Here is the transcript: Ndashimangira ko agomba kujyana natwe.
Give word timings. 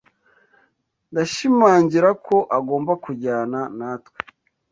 Ndashimangira 1.11 2.09
ko 2.25 2.37
agomba 2.57 2.91
kujyana 3.03 3.59
natwe. 3.77 4.19